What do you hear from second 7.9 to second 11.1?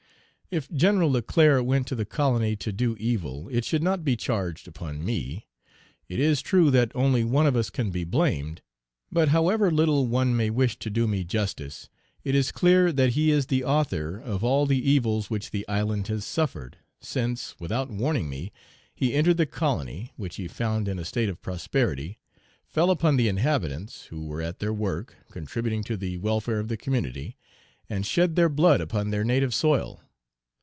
blamed; but however little one may wish to do